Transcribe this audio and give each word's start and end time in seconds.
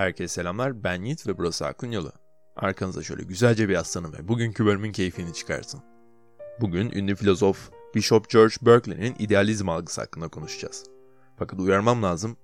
Herkese 0.00 0.34
selamlar, 0.34 0.84
ben 0.84 1.02
Yiğit 1.02 1.26
ve 1.26 1.38
burası 1.38 1.66
Aklın 1.66 1.90
Yolu. 1.90 2.12
Arkanıza 2.56 3.02
şöyle 3.02 3.22
güzelce 3.22 3.68
bir 3.68 3.74
yaslanın 3.74 4.12
ve 4.12 4.28
bugünkü 4.28 4.66
bölümün 4.66 4.92
keyfini 4.92 5.34
çıkartın. 5.34 5.80
Bugün 6.60 6.90
ünlü 6.90 7.16
filozof 7.16 7.70
Bishop 7.94 8.30
George 8.30 8.54
Berkeley'nin 8.62 9.16
idealizm 9.18 9.68
algısı 9.68 10.00
hakkında 10.00 10.28
konuşacağız. 10.28 10.84
Fakat 11.38 11.60
uyarmam 11.60 12.02
lazım, 12.02 12.36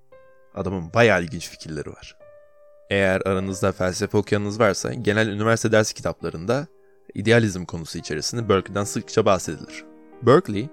adamın 0.54 0.92
bayağı 0.94 1.22
ilginç 1.22 1.48
fikirleri 1.48 1.90
var. 1.90 2.18
Eğer 2.90 3.22
aranızda 3.24 3.72
felsefe 3.72 4.18
okuyanınız 4.18 4.60
varsa 4.60 4.94
genel 4.94 5.28
üniversite 5.28 5.72
ders 5.72 5.92
kitaplarında 5.92 6.66
idealizm 7.14 7.64
konusu 7.64 7.98
içerisinde 7.98 8.48
Berkeley'den 8.48 8.84
sıkça 8.84 9.24
bahsedilir. 9.24 9.84
Berkeley, 10.22 10.68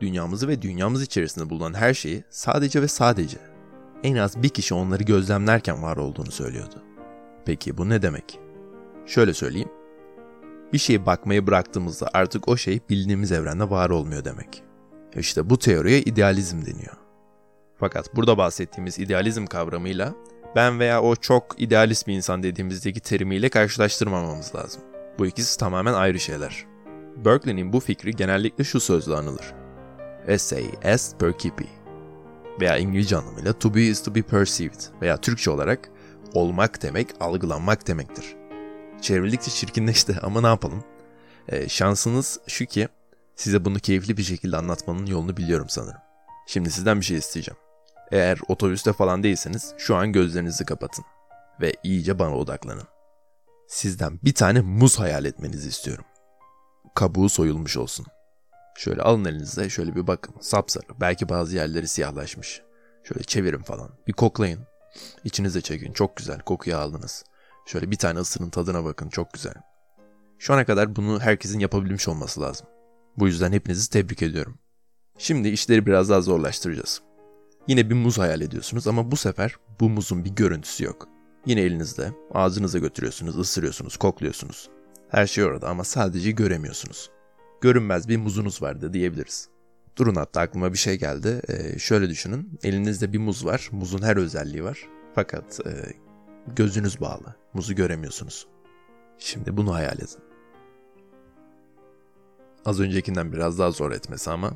dünyamızı 0.00 0.48
ve 0.48 0.62
dünyamız 0.62 1.02
içerisinde 1.02 1.50
bulunan 1.50 1.74
her 1.74 1.94
şeyi 1.94 2.24
sadece 2.30 2.82
ve 2.82 2.88
sadece 2.88 3.53
en 4.04 4.16
az 4.16 4.42
bir 4.42 4.48
kişi 4.48 4.74
onları 4.74 5.02
gözlemlerken 5.02 5.82
var 5.82 5.96
olduğunu 5.96 6.30
söylüyordu. 6.30 6.82
Peki 7.44 7.78
bu 7.78 7.88
ne 7.88 8.02
demek? 8.02 8.40
Şöyle 9.06 9.34
söyleyeyim. 9.34 9.68
Bir 10.72 10.78
şeye 10.78 11.06
bakmayı 11.06 11.46
bıraktığımızda 11.46 12.08
artık 12.14 12.48
o 12.48 12.56
şey 12.56 12.80
bildiğimiz 12.90 13.32
evrende 13.32 13.70
var 13.70 13.90
olmuyor 13.90 14.24
demek. 14.24 14.62
İşte 15.16 15.50
bu 15.50 15.58
teoriye 15.58 16.00
idealizm 16.00 16.66
deniyor. 16.66 16.96
Fakat 17.76 18.16
burada 18.16 18.38
bahsettiğimiz 18.38 18.98
idealizm 18.98 19.46
kavramıyla 19.46 20.14
ben 20.56 20.78
veya 20.78 21.02
o 21.02 21.16
çok 21.16 21.54
idealist 21.58 22.06
bir 22.06 22.14
insan 22.14 22.42
dediğimizdeki 22.42 23.00
terimiyle 23.00 23.48
karşılaştırmamamız 23.48 24.54
lazım. 24.54 24.82
Bu 25.18 25.26
ikisi 25.26 25.58
tamamen 25.58 25.94
ayrı 25.94 26.20
şeyler. 26.20 26.66
Berkeley'nin 27.24 27.72
bu 27.72 27.80
fikri 27.80 28.10
genellikle 28.10 28.64
şu 28.64 28.80
sözle 28.80 29.16
anılır. 29.16 29.54
Essay 30.26 30.64
est 30.82 31.20
percipi 31.20 31.83
veya 32.60 32.76
İngilizce 32.78 33.16
anlamıyla 33.16 33.58
to 33.58 33.74
be 33.74 33.82
is 33.82 34.02
to 34.02 34.14
be 34.14 34.22
perceived 34.22 34.80
veya 35.02 35.16
Türkçe 35.16 35.50
olarak 35.50 35.90
olmak 36.34 36.82
demek 36.82 37.08
algılanmak 37.20 37.86
demektir. 37.86 38.36
Çevrildikçe 39.00 39.50
çirkinleşti 39.50 40.16
ama 40.22 40.40
ne 40.40 40.46
yapalım? 40.46 40.84
Ee, 41.48 41.68
şansınız 41.68 42.40
şu 42.46 42.66
ki 42.66 42.88
size 43.36 43.64
bunu 43.64 43.78
keyifli 43.78 44.16
bir 44.16 44.22
şekilde 44.22 44.56
anlatmanın 44.56 45.06
yolunu 45.06 45.36
biliyorum 45.36 45.68
sanırım. 45.68 46.00
Şimdi 46.46 46.70
sizden 46.70 47.00
bir 47.00 47.04
şey 47.04 47.16
isteyeceğim. 47.16 47.58
Eğer 48.12 48.38
otobüste 48.48 48.92
falan 48.92 49.22
değilseniz 49.22 49.74
şu 49.78 49.96
an 49.96 50.12
gözlerinizi 50.12 50.64
kapatın 50.64 51.04
ve 51.60 51.72
iyice 51.82 52.18
bana 52.18 52.36
odaklanın. 52.36 52.88
Sizden 53.68 54.20
bir 54.24 54.34
tane 54.34 54.60
muz 54.60 55.00
hayal 55.00 55.24
etmenizi 55.24 55.68
istiyorum. 55.68 56.04
Kabuğu 56.94 57.28
soyulmuş 57.28 57.76
olsun. 57.76 58.06
Şöyle 58.76 59.02
alın 59.02 59.24
elinize 59.24 59.70
şöyle 59.70 59.94
bir 59.94 60.06
bakın. 60.06 60.34
Sapsarı. 60.40 60.86
Belki 61.00 61.28
bazı 61.28 61.56
yerleri 61.56 61.88
siyahlaşmış. 61.88 62.62
Şöyle 63.04 63.22
çevirin 63.24 63.62
falan. 63.62 63.90
Bir 64.06 64.12
koklayın. 64.12 64.60
İçinize 65.24 65.60
çekin. 65.60 65.92
Çok 65.92 66.16
güzel. 66.16 66.40
Kokuyu 66.40 66.76
aldınız. 66.76 67.24
Şöyle 67.66 67.90
bir 67.90 67.96
tane 67.96 68.18
ısırın 68.18 68.50
tadına 68.50 68.84
bakın. 68.84 69.08
Çok 69.08 69.32
güzel. 69.32 69.54
Şu 70.38 70.54
ana 70.54 70.64
kadar 70.64 70.96
bunu 70.96 71.20
herkesin 71.20 71.58
yapabilmiş 71.58 72.08
olması 72.08 72.40
lazım. 72.40 72.66
Bu 73.16 73.26
yüzden 73.26 73.52
hepinizi 73.52 73.90
tebrik 73.90 74.22
ediyorum. 74.22 74.58
Şimdi 75.18 75.48
işleri 75.48 75.86
biraz 75.86 76.10
daha 76.10 76.20
zorlaştıracağız. 76.20 77.02
Yine 77.68 77.90
bir 77.90 77.94
muz 77.94 78.18
hayal 78.18 78.40
ediyorsunuz 78.40 78.86
ama 78.86 79.10
bu 79.10 79.16
sefer 79.16 79.56
bu 79.80 79.88
muzun 79.88 80.24
bir 80.24 80.30
görüntüsü 80.30 80.84
yok. 80.84 81.08
Yine 81.46 81.60
elinizde, 81.60 82.12
ağzınıza 82.34 82.78
götürüyorsunuz, 82.78 83.38
ısırıyorsunuz, 83.38 83.96
kokluyorsunuz. 83.96 84.70
Her 85.08 85.26
şey 85.26 85.44
orada 85.44 85.68
ama 85.68 85.84
sadece 85.84 86.30
göremiyorsunuz 86.30 87.10
görünmez 87.60 88.08
bir 88.08 88.16
muzunuz 88.16 88.62
vardı 88.62 88.92
diyebiliriz. 88.92 89.48
Durun 89.96 90.14
hatta 90.14 90.40
aklıma 90.40 90.72
bir 90.72 90.78
şey 90.78 90.98
geldi. 90.98 91.42
Ee, 91.48 91.78
şöyle 91.78 92.08
düşünün. 92.08 92.58
Elinizde 92.62 93.12
bir 93.12 93.18
muz 93.18 93.44
var. 93.44 93.68
Muzun 93.72 94.02
her 94.02 94.16
özelliği 94.16 94.64
var. 94.64 94.88
Fakat 95.14 95.66
e, 95.66 95.70
gözünüz 96.56 97.00
bağlı. 97.00 97.34
Muzu 97.54 97.74
göremiyorsunuz. 97.74 98.46
Şimdi 99.18 99.56
bunu 99.56 99.74
hayal 99.74 99.98
edin. 99.98 100.18
Az 102.64 102.80
öncekinden 102.80 103.32
biraz 103.32 103.58
daha 103.58 103.70
zor 103.70 103.92
etmesi 103.92 104.30
ama 104.30 104.52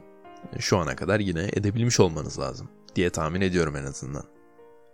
şu 0.58 0.78
ana 0.78 0.96
kadar 0.96 1.20
yine 1.20 1.50
edebilmiş 1.52 2.00
olmanız 2.00 2.38
lazım 2.38 2.68
diye 2.94 3.10
tahmin 3.10 3.40
ediyorum 3.40 3.76
en 3.76 3.84
azından. 3.84 4.24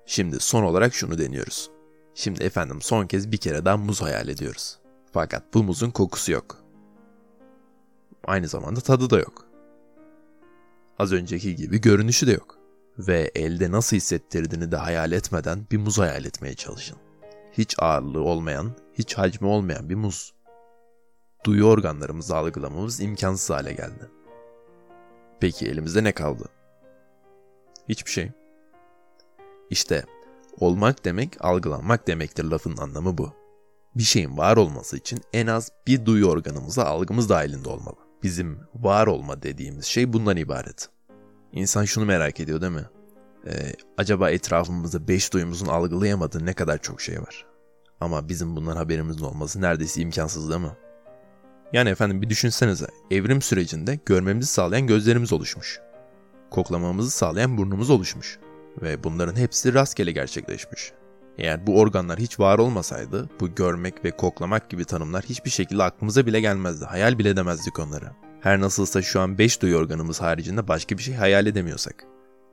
Şimdi 0.07 0.41
son 0.41 0.63
olarak 0.63 0.95
şunu 0.95 1.19
deniyoruz. 1.19 1.71
Şimdi 2.15 2.43
efendim 2.43 2.83
son 2.83 3.07
kez 3.07 3.33
bir 3.33 3.37
kere 3.37 3.65
daha 3.65 3.77
muz 3.77 4.03
hayal 4.03 4.29
ediyoruz. 4.29 4.79
Fakat 5.13 5.55
bu 5.55 5.63
muzun 5.63 5.91
kokusu 5.91 6.33
yok. 6.33 6.64
Aynı 8.27 8.49
zamanda 8.49 8.81
tadı 8.81 9.11
da 9.11 9.19
yok. 9.19 9.47
Az 10.99 11.13
önceki 11.13 11.57
gibi 11.57 11.81
görünüşü 11.81 12.27
de 12.27 12.33
yok. 12.33 12.59
Ve 12.99 13.31
elde 13.35 13.71
nasıl 13.71 13.97
hissettirdiğini 13.97 14.73
de 14.73 14.77
hayal 14.77 15.13
etmeden 15.13 15.67
bir 15.71 15.79
muz 15.79 15.99
hayal 15.99 16.25
etmeye 16.25 16.55
çalışın. 16.55 16.97
Hiç 17.53 17.75
ağırlığı 17.79 18.23
olmayan, 18.23 18.73
hiç 18.95 19.15
hacmi 19.15 19.47
olmayan 19.47 19.91
bir 19.91 19.95
muz. 19.95 20.35
Duyu 21.45 21.65
organlarımızı 21.65 22.37
algılamamız 22.37 23.01
imkansız 23.01 23.51
hale 23.51 23.73
geldi. 23.73 24.11
Peki 25.41 25.67
elimizde 25.67 26.05
ne 26.05 26.13
kaldı? 26.13 26.45
Hiçbir 27.89 28.11
şey. 28.11 28.31
İşte 29.71 30.05
olmak 30.61 31.05
demek 31.05 31.45
algılanmak 31.45 32.07
demektir 32.07 32.45
lafın 32.45 32.77
anlamı 32.77 33.19
bu. 33.19 33.33
Bir 33.95 34.03
şeyin 34.03 34.39
var 34.39 34.57
olması 34.57 34.97
için 34.97 35.21
en 35.33 35.47
az 35.47 35.73
bir 35.87 36.07
duyu 36.07 36.27
organımıza 36.27 36.85
algımız 36.85 37.29
dahilinde 37.29 37.69
olmalı. 37.69 38.04
Bizim 38.25 38.61
var 38.75 39.07
olma 39.07 39.43
dediğimiz 39.43 39.85
şey 39.85 40.13
bundan 40.13 40.37
ibaret. 40.37 40.89
İnsan 41.53 41.85
şunu 41.85 42.05
merak 42.05 42.41
ediyor 42.41 42.61
değil 42.61 42.73
mi? 42.73 42.85
Ee, 43.47 43.73
acaba 43.99 44.31
etrafımızda 44.31 45.09
beş 45.09 45.33
duyumuzun 45.33 45.67
algılayamadığı 45.67 46.47
ne 46.47 46.53
kadar 46.53 46.79
çok 46.79 47.01
şey 47.01 47.21
var. 47.21 47.47
Ama 48.01 48.29
bizim 48.29 48.57
bundan 48.57 48.77
haberimizin 48.77 49.25
olması 49.25 49.61
neredeyse 49.61 50.01
imkansız 50.01 50.51
değil 50.51 50.61
mi? 50.61 50.77
Yani 51.73 51.89
efendim 51.89 52.23
bir 52.23 52.31
düşünsenize 52.31 52.87
evrim 53.11 53.43
sürecinde 53.43 54.01
görmemizi 54.07 54.49
sağlayan 54.49 54.87
gözlerimiz 54.87 55.33
oluşmuş. 55.33 55.81
Koklamamızı 56.51 57.11
sağlayan 57.11 57.59
burnumuz 57.59 57.91
oluşmuş. 57.91 58.39
Ve 58.83 59.05
bunların 59.05 59.37
hepsi 59.37 59.75
rastgele 59.75 60.13
gerçekleşmiş. 60.13 60.93
Eğer 61.39 61.67
bu 61.67 61.81
organlar 61.81 62.19
hiç 62.19 62.41
var 62.41 62.59
olmasaydı 62.59 63.29
bu 63.41 63.55
görmek 63.55 64.05
ve 64.05 64.11
koklamak 64.11 64.71
gibi 64.71 64.85
tanımlar 64.85 65.25
hiçbir 65.25 65.51
şekilde 65.51 65.83
aklımıza 65.83 66.27
bile 66.27 66.41
gelmezdi. 66.41 66.85
Hayal 66.85 67.19
bile 67.19 67.29
edemezdik 67.29 67.79
onları. 67.79 68.11
Her 68.41 68.61
nasılsa 68.61 69.03
şu 69.03 69.21
an 69.21 69.39
5 69.39 69.63
duyu 69.63 69.77
organımız 69.77 70.23
haricinde 70.23 70.69
başka 70.69 70.99
bir 70.99 71.03
şey 71.03 71.15
hayal 71.15 71.47
edemiyorsak. 71.47 72.05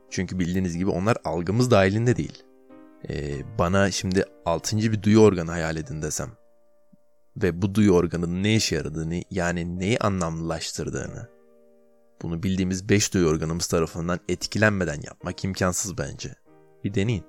Çünkü 0.09 0.39
bildiğiniz 0.39 0.77
gibi 0.77 0.89
onlar 0.89 1.17
algımız 1.23 1.71
dahilinde 1.71 2.15
değil. 2.15 2.43
Ee, 3.09 3.57
bana 3.59 3.91
şimdi 3.91 4.25
6. 4.45 4.77
bir 4.77 5.03
duyu 5.03 5.19
organı 5.19 5.51
hayal 5.51 5.77
edin 5.77 6.01
desem 6.01 6.29
ve 7.37 7.61
bu 7.61 7.75
duyu 7.75 7.91
organının 7.91 8.43
ne 8.43 8.55
işe 8.55 8.75
yaradığını 8.75 9.23
yani 9.31 9.79
neyi 9.79 9.99
anlamlılaştırdığını 9.99 11.29
bunu 12.21 12.43
bildiğimiz 12.43 12.89
5 12.89 13.13
duyu 13.13 13.27
organımız 13.27 13.67
tarafından 13.67 14.19
etkilenmeden 14.29 15.01
yapmak 15.03 15.43
imkansız 15.43 15.97
bence. 15.97 16.35
Bir 16.83 16.93
deneyin. 16.93 17.23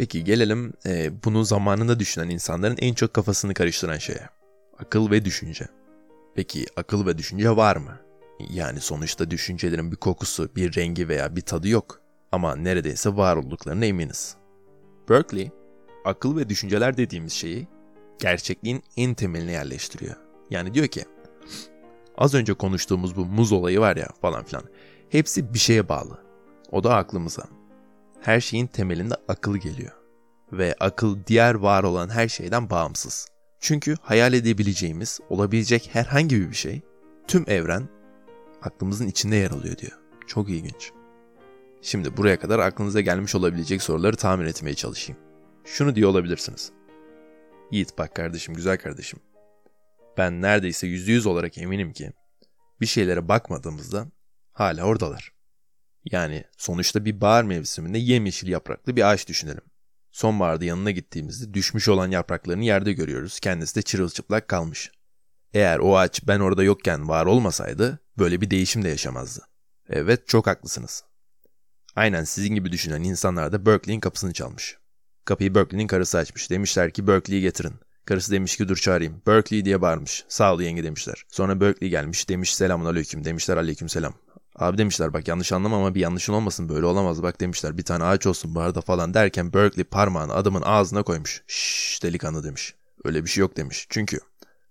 Peki 0.00 0.24
gelelim 0.24 0.72
e, 0.86 1.24
bunu 1.24 1.44
zamanında 1.44 2.00
düşünen 2.00 2.28
insanların 2.28 2.76
en 2.80 2.94
çok 2.94 3.14
kafasını 3.14 3.54
karıştıran 3.54 3.98
şeye. 3.98 4.28
Akıl 4.78 5.10
ve 5.10 5.24
düşünce. 5.24 5.68
Peki 6.34 6.66
akıl 6.76 7.06
ve 7.06 7.18
düşünce 7.18 7.56
var 7.56 7.76
mı? 7.76 7.98
Yani 8.50 8.80
sonuçta 8.80 9.30
düşüncelerin 9.30 9.92
bir 9.92 9.96
kokusu, 9.96 10.56
bir 10.56 10.76
rengi 10.76 11.08
veya 11.08 11.36
bir 11.36 11.40
tadı 11.40 11.68
yok. 11.68 12.00
Ama 12.32 12.56
neredeyse 12.56 13.16
var 13.16 13.36
olduklarına 13.36 13.84
eminiz. 13.84 14.36
Berkeley, 15.08 15.50
akıl 16.04 16.36
ve 16.36 16.48
düşünceler 16.48 16.96
dediğimiz 16.96 17.32
şeyi 17.32 17.68
gerçekliğin 18.18 18.82
en 18.96 19.14
temeline 19.14 19.52
yerleştiriyor. 19.52 20.16
Yani 20.50 20.74
diyor 20.74 20.86
ki, 20.86 21.04
az 22.18 22.34
önce 22.34 22.54
konuştuğumuz 22.54 23.16
bu 23.16 23.24
muz 23.24 23.52
olayı 23.52 23.80
var 23.80 23.96
ya 23.96 24.08
falan 24.20 24.44
filan. 24.44 24.64
Hepsi 25.08 25.54
bir 25.54 25.58
şeye 25.58 25.88
bağlı. 25.88 26.18
O 26.72 26.84
da 26.84 26.96
aklımıza 26.96 27.59
her 28.20 28.40
şeyin 28.40 28.66
temelinde 28.66 29.14
akıl 29.28 29.56
geliyor. 29.56 29.92
Ve 30.52 30.74
akıl 30.80 31.18
diğer 31.26 31.54
var 31.54 31.84
olan 31.84 32.08
her 32.08 32.28
şeyden 32.28 32.70
bağımsız. 32.70 33.28
Çünkü 33.60 33.96
hayal 34.02 34.32
edebileceğimiz, 34.32 35.20
olabilecek 35.28 35.90
herhangi 35.92 36.50
bir 36.50 36.54
şey, 36.54 36.80
tüm 37.28 37.44
evren 37.50 37.88
aklımızın 38.62 39.06
içinde 39.06 39.36
yer 39.36 39.50
alıyor 39.50 39.76
diyor. 39.78 39.98
Çok 40.26 40.50
ilginç. 40.50 40.92
Şimdi 41.82 42.16
buraya 42.16 42.38
kadar 42.38 42.58
aklınıza 42.58 43.00
gelmiş 43.00 43.34
olabilecek 43.34 43.82
soruları 43.82 44.16
tahmin 44.16 44.46
etmeye 44.46 44.74
çalışayım. 44.74 45.20
Şunu 45.64 45.94
diyor 45.94 46.10
olabilirsiniz. 46.10 46.72
Yiğit 47.70 47.98
bak 47.98 48.14
kardeşim, 48.14 48.54
güzel 48.54 48.78
kardeşim. 48.78 49.20
Ben 50.18 50.42
neredeyse 50.42 50.86
yüzde 50.86 51.12
yüz 51.12 51.26
olarak 51.26 51.58
eminim 51.58 51.92
ki 51.92 52.12
bir 52.80 52.86
şeylere 52.86 53.28
bakmadığımızda 53.28 54.06
hala 54.52 54.84
oradalar. 54.84 55.39
Yani 56.04 56.44
sonuçta 56.56 57.04
bir 57.04 57.20
bahar 57.20 57.44
mevsiminde 57.44 57.98
yemyeşil 57.98 58.48
yapraklı 58.48 58.96
bir 58.96 59.10
ağaç 59.10 59.28
düşünelim. 59.28 59.62
Sonbaharda 60.12 60.64
yanına 60.64 60.90
gittiğimizde 60.90 61.54
düşmüş 61.54 61.88
olan 61.88 62.10
yapraklarını 62.10 62.64
yerde 62.64 62.92
görüyoruz. 62.92 63.40
Kendisi 63.40 63.76
de 63.76 63.82
çırılçıplak 63.82 64.48
kalmış. 64.48 64.90
Eğer 65.54 65.78
o 65.78 65.96
ağaç 65.96 66.26
ben 66.26 66.40
orada 66.40 66.62
yokken 66.62 67.08
var 67.08 67.26
olmasaydı 67.26 67.98
böyle 68.18 68.40
bir 68.40 68.50
değişim 68.50 68.84
de 68.84 68.88
yaşamazdı. 68.88 69.40
Evet 69.88 70.28
çok 70.28 70.46
haklısınız. 70.46 71.04
Aynen 71.96 72.24
sizin 72.24 72.54
gibi 72.54 72.72
düşünen 72.72 73.02
insanlar 73.02 73.52
da 73.52 73.66
Berkeley'in 73.66 74.00
kapısını 74.00 74.32
çalmış. 74.32 74.76
Kapıyı 75.24 75.54
Berkeley'nin 75.54 75.86
karısı 75.86 76.18
açmış. 76.18 76.50
Demişler 76.50 76.90
ki 76.90 77.06
Berkeley'i 77.06 77.42
getirin. 77.42 77.74
Karısı 78.04 78.32
demiş 78.32 78.56
ki 78.56 78.68
dur 78.68 78.76
çağırayım. 78.76 79.22
Berkeley 79.26 79.64
diye 79.64 79.82
bağırmış. 79.82 80.24
Sağ 80.28 80.54
ol 80.54 80.60
yenge 80.60 80.84
demişler. 80.84 81.24
Sonra 81.28 81.60
Berkeley 81.60 81.90
gelmiş 81.90 82.28
demiş 82.28 82.54
selamun 82.54 82.86
aleyküm. 82.86 83.24
Demişler 83.24 83.56
aleyküm 83.56 83.88
selam. 83.88 84.14
Abi 84.60 84.78
demişler 84.78 85.12
bak 85.12 85.28
yanlış 85.28 85.52
anlama 85.52 85.76
ama 85.76 85.94
bir 85.94 86.00
yanlışın 86.00 86.32
olmasın 86.32 86.68
böyle 86.68 86.86
olamaz 86.86 87.22
bak 87.22 87.40
demişler 87.40 87.78
bir 87.78 87.82
tane 87.82 88.04
ağaç 88.04 88.26
olsun 88.26 88.54
bu 88.54 88.60
arada 88.60 88.80
falan 88.80 89.14
derken 89.14 89.52
Berkeley 89.52 89.84
parmağını 89.84 90.34
adamın 90.34 90.62
ağzına 90.62 91.02
koymuş. 91.02 91.42
Şşş 91.46 92.02
delikanlı 92.02 92.44
demiş. 92.44 92.74
Öyle 93.04 93.24
bir 93.24 93.30
şey 93.30 93.40
yok 93.40 93.56
demiş. 93.56 93.86
Çünkü 93.88 94.18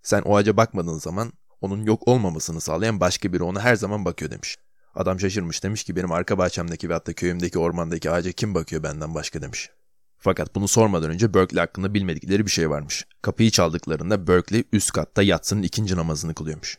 sen 0.03 0.21
o 0.21 0.37
ağaca 0.37 0.57
bakmadığın 0.57 0.97
zaman 0.97 1.33
onun 1.61 1.83
yok 1.85 2.07
olmamasını 2.07 2.61
sağlayan 2.61 2.99
başka 2.99 3.33
biri 3.33 3.43
ona 3.43 3.61
her 3.61 3.75
zaman 3.75 4.05
bakıyor 4.05 4.31
demiş. 4.31 4.57
Adam 4.95 5.19
şaşırmış 5.19 5.63
demiş 5.63 5.83
ki 5.83 5.95
benim 5.95 6.11
arka 6.11 6.37
bahçemdeki 6.37 6.89
ve 6.89 6.93
hatta 6.93 7.13
köyümdeki 7.13 7.59
ormandaki 7.59 8.11
ağaca 8.11 8.31
kim 8.31 8.55
bakıyor 8.55 8.83
benden 8.83 9.15
başka 9.15 9.41
demiş. 9.41 9.69
Fakat 10.17 10.55
bunu 10.55 10.67
sormadan 10.67 11.09
önce 11.09 11.33
Berkeley 11.33 11.59
hakkında 11.59 11.93
bilmedikleri 11.93 12.45
bir 12.45 12.51
şey 12.51 12.69
varmış. 12.69 13.07
Kapıyı 13.21 13.51
çaldıklarında 13.51 14.27
Berkeley 14.27 14.63
üst 14.73 14.91
katta 14.91 15.23
yatsının 15.23 15.63
ikinci 15.63 15.95
namazını 15.95 16.33
kılıyormuş. 16.33 16.77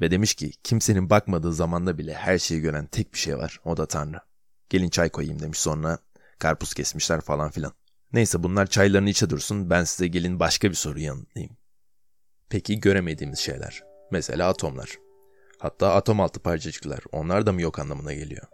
Ve 0.00 0.10
demiş 0.10 0.34
ki 0.34 0.52
kimsenin 0.62 1.10
bakmadığı 1.10 1.52
zamanda 1.52 1.98
bile 1.98 2.14
her 2.14 2.38
şeyi 2.38 2.60
gören 2.60 2.86
tek 2.86 3.12
bir 3.12 3.18
şey 3.18 3.36
var 3.38 3.60
o 3.64 3.76
da 3.76 3.86
Tanrı. 3.86 4.20
Gelin 4.68 4.88
çay 4.88 5.08
koyayım 5.08 5.40
demiş 5.40 5.58
sonra 5.58 5.98
karpuz 6.38 6.74
kesmişler 6.74 7.20
falan 7.20 7.50
filan. 7.50 7.72
Neyse 8.12 8.42
bunlar 8.42 8.66
çaylarını 8.66 9.10
içe 9.10 9.30
dursun 9.30 9.70
ben 9.70 9.84
size 9.84 10.06
gelin 10.06 10.40
başka 10.40 10.70
bir 10.70 10.74
soru 10.74 11.00
yanıtlayayım. 11.00 11.56
Peki 12.48 12.80
göremediğimiz 12.80 13.38
şeyler. 13.38 13.82
Mesela 14.10 14.48
atomlar. 14.48 14.98
Hatta 15.58 15.94
atom 15.94 16.20
altı 16.20 16.40
parçacıklar. 16.40 17.00
Onlar 17.12 17.46
da 17.46 17.52
mı 17.52 17.62
yok 17.62 17.78
anlamına 17.78 18.12
geliyor? 18.12 18.46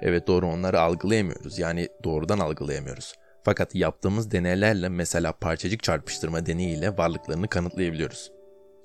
Evet 0.00 0.26
doğru 0.26 0.46
onları 0.46 0.80
algılayamıyoruz. 0.80 1.58
Yani 1.58 1.88
doğrudan 2.04 2.38
algılayamıyoruz. 2.38 3.14
Fakat 3.42 3.74
yaptığımız 3.74 4.30
deneylerle 4.30 4.88
mesela 4.88 5.32
parçacık 5.32 5.82
çarpıştırma 5.82 6.46
deneyiyle 6.46 6.96
varlıklarını 6.96 7.48
kanıtlayabiliyoruz. 7.48 8.30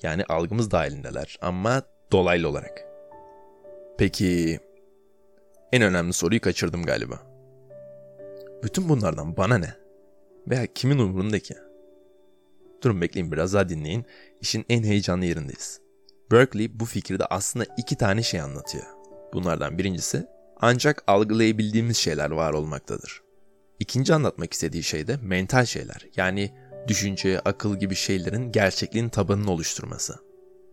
Yani 0.04 0.24
algımız 0.30 0.72
dahilindeler 0.72 1.38
ama 1.42 1.82
dolaylı 2.12 2.50
olarak. 2.50 2.86
Peki 3.98 4.60
en 5.72 5.82
önemli 5.82 6.14
soruyu 6.14 6.42
kaçırdım 6.42 6.84
galiba. 6.84 7.20
Bütün 8.64 8.90
bunlardan 8.90 9.38
bana 9.38 9.58
ne? 9.58 9.74
Veya 10.48 10.68
kimin 10.74 11.00
umurunda 11.00 11.40
ki? 11.40 11.56
Durun 12.84 13.02
bekleyin 13.02 13.32
biraz 13.32 13.54
daha 13.54 13.70
dinleyin. 13.70 14.06
İşin 14.42 14.66
en 14.70 14.84
heyecanlı 14.84 15.26
yerindeyiz. 15.26 15.82
Berkeley 16.32 16.80
bu 16.80 16.86
fikirde 16.86 17.26
aslında 17.26 17.66
iki 17.78 17.98
tane 17.98 18.24
şey 18.24 18.42
anlatıyor. 18.42 18.86
Bunlardan 19.34 19.78
birincisi 19.78 20.28
ancak 20.62 21.04
algılayabildiğimiz 21.08 21.98
şeyler 21.98 22.32
var 22.32 22.54
olmaktadır. 22.54 23.22
İkinci 23.80 24.14
anlatmak 24.14 24.54
istediği 24.54 24.84
şey 24.84 25.08
de 25.08 25.18
mental 25.22 25.66
şeyler. 25.66 26.08
Yani 26.16 26.54
düşünce, 26.88 27.40
akıl 27.40 27.80
gibi 27.80 27.96
şeylerin 27.96 28.52
gerçekliğin 28.52 29.10
tabanını 29.10 29.52
oluşturması. 29.52 30.16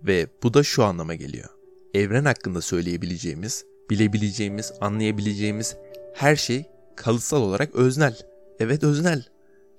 Ve 0.03 0.27
bu 0.43 0.55
da 0.55 0.63
şu 0.63 0.85
anlama 0.85 1.15
geliyor. 1.15 1.49
Evren 1.95 2.25
hakkında 2.25 2.61
söyleyebileceğimiz, 2.61 3.65
bilebileceğimiz, 3.91 4.73
anlayabileceğimiz 4.81 5.77
her 6.15 6.37
şey 6.37 6.65
kalıtsal 6.97 7.43
olarak 7.43 7.75
öznel. 7.75 8.17
Evet 8.59 8.85
öznel. 8.85 9.25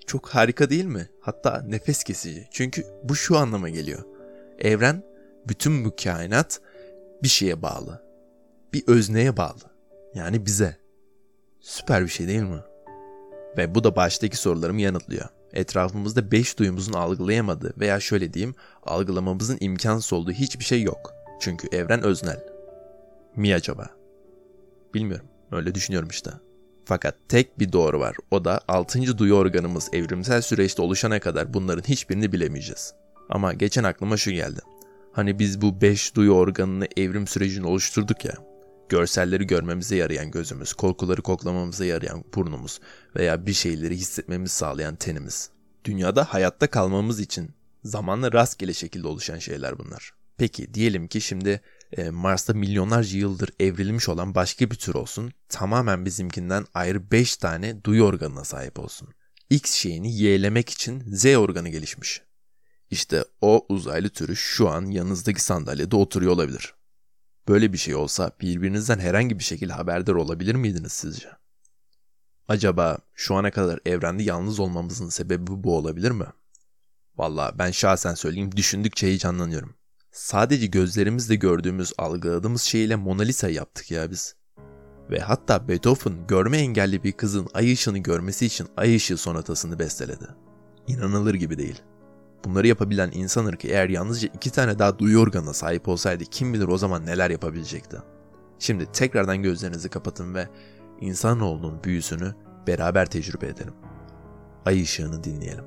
Çok 0.08 0.28
harika 0.28 0.70
değil 0.70 0.86
mi? 0.86 1.10
Hatta 1.22 1.64
nefes 1.68 2.04
kesici. 2.04 2.48
Çünkü 2.52 2.86
bu 3.04 3.16
şu 3.16 3.38
anlama 3.38 3.70
geliyor. 3.70 4.04
Evren, 4.60 5.04
bütün 5.48 5.86
bu 5.86 5.96
kainat 6.04 6.62
bir 7.24 7.28
şeye 7.28 7.62
bağlı. 7.62 8.04
Bir 8.74 8.84
özneye 8.88 9.38
bağlı. 9.38 9.72
Yani 10.14 10.46
bize. 10.46 10.76
Süper 11.60 12.04
bir 12.04 12.10
şey 12.10 12.28
değil 12.28 12.42
mi? 12.42 12.62
Ve 13.58 13.76
bu 13.76 13.84
da 13.84 13.96
baştaki 13.96 14.38
sorularımı 14.38 14.82
yanıtlıyor. 14.82 15.30
Etrafımızda 15.54 16.32
beş 16.32 16.60
duyumuzun 16.60 16.94
algılayamadığı 16.94 17.74
veya 17.80 18.00
şöyle 18.00 18.34
diyeyim 18.34 18.56
algılamamızın 18.84 19.58
imkansız 19.60 20.14
olduğu 20.14 20.32
hiçbir 20.32 20.64
şey 20.64 20.82
yok. 20.82 21.14
Çünkü 21.40 21.68
evren 21.72 22.04
öznel. 22.04 22.40
Mi 23.36 23.56
acaba? 23.56 23.90
Bilmiyorum. 24.94 25.26
Öyle 25.52 25.76
düşünüyorum 25.76 26.10
işte. 26.10 26.32
Fakat 26.86 27.16
tek 27.30 27.60
bir 27.60 27.72
doğru 27.72 28.00
var. 28.00 28.16
O 28.32 28.46
da 28.46 28.62
6. 28.68 29.18
duyu 29.18 29.34
organımız 29.34 29.90
evrimsel 29.94 30.42
süreçte 30.42 30.82
oluşana 30.82 31.20
kadar 31.20 31.54
bunların 31.54 31.84
hiçbirini 31.84 32.32
bilemeyeceğiz. 32.32 32.94
Ama 33.30 33.54
geçen 33.54 33.84
aklıma 33.84 34.18
şu 34.18 34.32
geldi. 34.32 34.60
Hani 35.12 35.40
biz 35.40 35.62
bu 35.62 35.82
5 35.82 36.16
duyu 36.16 36.32
organını 36.32 36.88
evrim 36.98 37.28
sürecini 37.28 37.68
oluşturduk 37.68 38.26
ya. 38.26 38.34
Görselleri 38.92 39.48
görmemize 39.48 39.96
yarayan 39.96 40.32
gözümüz, 40.32 40.74
kokuları 40.74 41.22
koklamamıza 41.22 41.86
yarayan 41.86 42.24
burnumuz 42.36 42.80
veya 43.16 43.46
bir 43.46 43.54
şeyleri 43.54 43.96
hissetmemizi 43.96 44.56
sağlayan 44.56 44.96
tenimiz. 44.96 45.50
Dünyada 45.86 46.24
hayatta 46.24 46.70
kalmamız 46.70 47.20
için 47.20 47.52
zamanla 47.84 48.34
rastgele 48.34 48.74
şekilde 48.74 49.08
oluşan 49.08 49.38
şeyler 49.38 49.80
bunlar. 49.80 50.12
Peki 50.38 50.74
diyelim 50.74 51.08
ki 51.08 51.22
şimdi 51.22 51.62
e, 51.98 52.10
Mars'ta 52.10 52.54
milyonlarca 52.54 53.18
yıldır 53.18 53.50
evrilmiş 53.60 54.10
olan 54.10 54.36
başka 54.36 54.72
bir 54.72 54.76
tür 54.76 54.94
olsun. 54.96 55.32
Tamamen 55.50 56.06
bizimkinden 56.06 56.66
ayrı 56.74 57.12
5 57.12 57.38
tane 57.38 57.84
duyu 57.84 58.04
organına 58.04 58.44
sahip 58.44 58.80
olsun. 58.80 59.10
X 59.50 59.74
şeyini 59.74 60.16
yeğlemek 60.16 60.70
için 60.70 61.04
Z 61.08 61.26
organı 61.26 61.70
gelişmiş. 61.70 62.22
İşte 62.90 63.26
o 63.42 63.66
uzaylı 63.70 64.10
türü 64.10 64.36
şu 64.36 64.70
an 64.70 64.86
yanınızdaki 64.86 65.44
sandalyede 65.44 65.96
oturuyor 65.96 66.32
olabilir. 66.32 66.74
Böyle 67.52 67.74
bir 67.74 67.78
şey 67.78 67.96
olsa 67.96 68.32
birbirinizden 68.42 69.00
herhangi 69.00 69.40
bir 69.40 69.44
şekilde 69.44 69.74
haberdar 69.74 70.14
olabilir 70.14 70.56
miydiniz 70.56 70.92
sizce? 70.92 71.30
Acaba 72.48 72.98
şu 73.14 73.36
ana 73.36 73.52
kadar 73.52 73.80
evrende 73.86 74.24
yalnız 74.24 74.60
olmamızın 74.60 75.10
sebebi 75.10 75.64
bu 75.64 75.78
olabilir 75.78 76.12
mi? 76.12 76.26
Valla 77.18 77.54
ben 77.58 77.72
şahsen 77.72 78.14
söyleyeyim 78.14 78.56
düşündükçe 78.56 79.08
heyecanlanıyorum. 79.08 79.76
Sadece 80.12 80.66
gözlerimizle 80.66 81.36
gördüğümüz, 81.36 81.94
algıladığımız 81.98 82.62
şeyle 82.62 82.96
Mona 82.96 83.24
Lisa 83.24 83.50
yaptık 83.50 83.92
ya 83.92 84.12
biz. 84.12 84.36
Ve 85.10 85.20
hatta 85.20 85.68
Beethoven 85.68 86.28
görme 86.28 86.58
engelli 86.58 87.04
bir 87.04 87.12
kızın 87.12 87.48
ay 87.54 87.74
ışığını 87.74 87.98
görmesi 87.98 88.46
için 88.46 88.68
ay 88.78 88.96
ışığı 88.96 89.18
sonatasını 89.18 89.80
besteledi. 89.80 90.28
İnanılır 90.88 91.34
gibi 91.34 91.58
değil. 91.58 91.82
Bunları 92.46 92.68
yapabilen 92.68 93.12
insan 93.14 93.46
ırkı 93.46 93.68
eğer 93.68 93.90
yalnızca 93.90 94.30
iki 94.34 94.52
tane 94.52 94.80
daha 94.80 95.00
duyu 95.00 95.20
organına 95.20 95.54
sahip 95.54 95.88
olsaydı 95.88 96.24
kim 96.26 96.54
bilir 96.54 96.68
o 96.68 96.78
zaman 96.78 97.06
neler 97.06 97.30
yapabilecekti. 97.30 97.98
Şimdi 98.60 98.86
tekrardan 98.86 99.44
gözlerinizi 99.44 99.90
kapatın 99.90 100.36
ve 100.36 100.48
insanoğlunun 101.02 101.84
büyüsünü 101.84 102.36
beraber 102.68 103.06
tecrübe 103.06 103.48
edelim. 103.48 103.74
Ay 104.66 104.82
ışığını 104.82 105.24
dinleyelim. 105.24 105.66